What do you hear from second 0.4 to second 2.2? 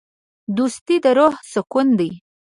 دوستي د روح سکون دی.